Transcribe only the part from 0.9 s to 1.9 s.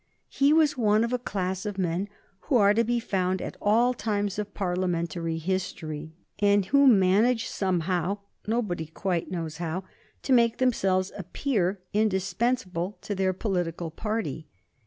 of a class of